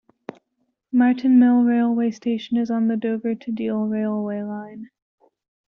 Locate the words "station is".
2.09-2.71